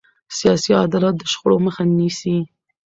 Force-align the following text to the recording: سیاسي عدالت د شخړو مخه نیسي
سیاسي 0.37 0.71
عدالت 0.85 1.15
د 1.17 1.21
شخړو 1.31 1.57
مخه 1.65 1.83
نیسي 1.97 2.37